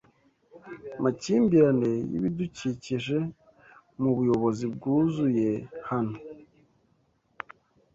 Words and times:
makimbirane 1.03 1.91
yibidukikije 2.11 3.17
mubuyobozi 4.01 4.65
bwuzuye 4.73 5.49
hano 5.89 6.17